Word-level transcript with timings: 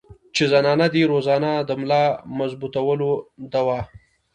چې 0.35 0.43
زنانه 0.51 0.87
دې 0.93 1.03
روزانه 1.11 1.51
د 1.67 1.69
ملا 1.79 2.03
مضبوطولو 2.39 3.11
دوه 3.53 3.79